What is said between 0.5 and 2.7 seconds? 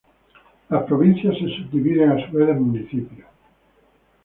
Las provincias se subdividen a su vez en